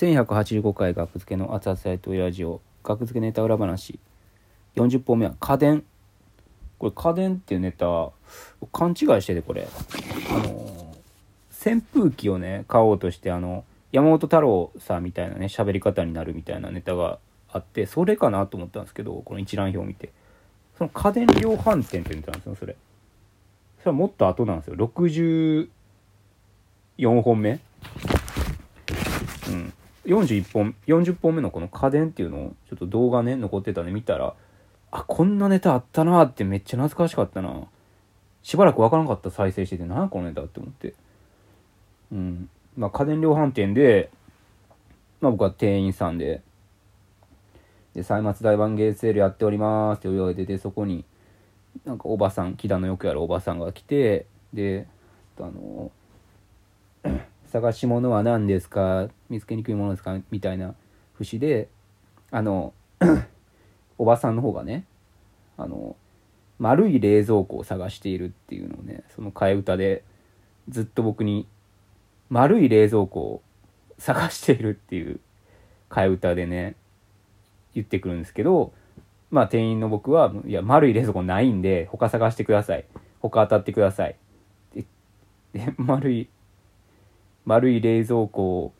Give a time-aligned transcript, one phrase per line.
[0.00, 3.98] 1185回学付けの熱々やとラジオ学付けネタ裏話。
[4.76, 5.84] 40本目は家電。
[6.78, 8.10] これ家電っていうネタ
[8.72, 9.68] 勘違いしててこれ。
[10.30, 10.96] あの
[11.50, 17.18] 扇風機をね買おうとしてあの山本太郎さんみたいなね喋り方になるみたいなネタが
[17.52, 20.12] あってそれかなと思ったんですけどこの一覧表を見て。
[20.78, 22.74] その家電量販店ってネタなんですよそれ。
[23.80, 24.76] それはもっと後なんですよ。
[24.76, 25.68] 64
[27.20, 27.60] 本目。
[29.50, 29.74] うん。
[30.06, 34.34] 41本40本目のこの家電っていうのをちょっと動画ね残ってたんで見たら
[34.90, 37.64] あこんなネタあったなってめっちゃ懐かしかったな。
[38.42, 39.84] しばらくわからんかった再生してて。
[39.84, 40.94] 何このネタって思って。
[42.12, 42.48] うん。
[42.76, 44.10] まあ家電量販店で
[45.20, 46.42] まあ僕は店員さんで
[47.94, 51.04] で歳末大盤芸セールやっておりますって言われててそこに
[51.84, 54.86] なんかおばさん木田のよくやるおばさんが来てで
[55.38, 55.90] あの
[57.50, 59.08] 探し物は何ですか？
[59.28, 60.16] 見つけにくいものですか？
[60.30, 60.74] みたいな
[61.14, 61.68] 節で
[62.30, 62.72] あの
[63.98, 64.84] おばさんの方がね
[65.58, 65.96] あの
[66.58, 70.04] 丸い冷蔵庫を探しているっていうのをねその替え歌で
[70.68, 71.46] ずっと僕に
[72.28, 73.42] 丸い冷蔵庫を
[73.98, 75.18] 探しているっていう
[75.88, 76.76] 替え歌でね
[77.74, 78.72] 言ってくるんですけど
[79.30, 82.84] まあ店員の僕は「いや丸い冷蔵庫ないんで他探してください。
[83.20, 84.16] 他当たってください」
[84.74, 84.84] で
[85.52, 86.28] で丸い
[87.50, 88.72] 丸い冷蔵庫を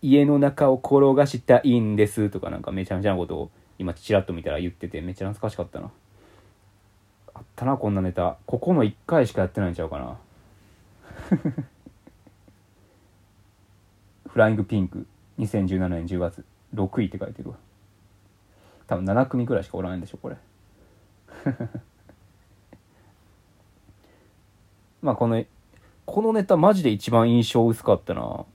[0.00, 5.90] 家の中を転がしたいんですとかなんかめちゃめちゃなことを今ちらっと見たら言っててめっちゃ懐かしかったな。
[7.34, 8.38] あったなこんなネタ。
[8.46, 10.16] ここの1回しかやってないんちゃうかな。
[14.30, 15.06] フライングピンク。
[15.38, 16.42] 2017年10月
[16.74, 17.56] 6位って書いてるわ。
[18.86, 20.36] 多分7組ぐらいしかおらんでしょこれ。
[25.02, 25.44] まあこの
[26.10, 28.46] このネタマジで一番印象薄かったな。